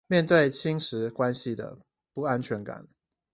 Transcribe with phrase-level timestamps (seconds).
[0.07, 1.77] 面對侵蝕關係的
[2.11, 2.87] 不安全感